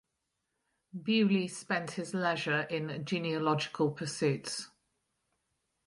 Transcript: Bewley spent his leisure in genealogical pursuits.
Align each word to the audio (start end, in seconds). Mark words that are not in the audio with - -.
Bewley 0.99 1.47
spent 1.47 1.91
his 1.91 2.15
leisure 2.15 2.61
in 2.71 3.05
genealogical 3.05 3.91
pursuits. 3.91 4.71